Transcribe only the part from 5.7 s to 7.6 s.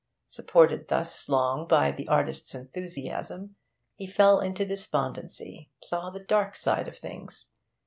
saw the dark side of things.